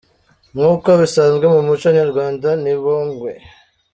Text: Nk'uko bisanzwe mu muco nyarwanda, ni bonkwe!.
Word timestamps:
Nk'uko 0.53 0.89
bisanzwe 1.01 1.45
mu 1.53 1.61
muco 1.67 1.87
nyarwanda, 1.97 2.49
ni 2.63 2.73
bonkwe!. 2.83 3.33